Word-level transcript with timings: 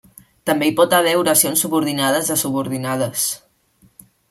També 0.49 0.69
hi 0.69 0.73
pot 0.79 0.95
haver 0.99 1.13
oracions 1.23 1.61
subordinades 1.65 2.33
de 2.33 2.39
subordinades. 2.45 3.29